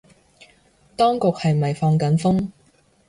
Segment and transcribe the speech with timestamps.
[0.95, 2.49] 當局係咪放緊風